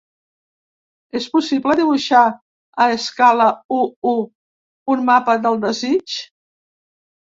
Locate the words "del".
5.49-5.65